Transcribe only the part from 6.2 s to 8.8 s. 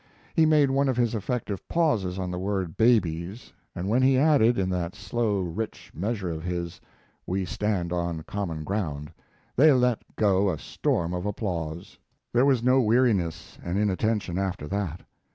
of his, "we stand on common